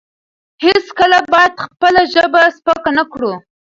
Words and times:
هیڅکله 0.65 1.19
باید 1.31 1.53
خپله 1.65 2.01
ژبه 2.13 2.41
سپکه 2.57 2.91
نه 2.97 3.03
کړو. 3.11 3.33